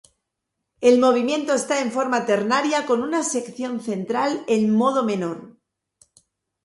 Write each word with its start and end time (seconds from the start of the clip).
El 0.81 0.99
movimiento 0.99 1.53
está 1.53 1.79
en 1.79 1.91
forma 1.91 2.25
ternaria 2.25 2.87
con 2.87 3.03
una 3.03 3.21
sección 3.21 3.81
central 3.81 4.43
en 4.47 4.73
modo 4.73 5.03
menor. 5.03 5.59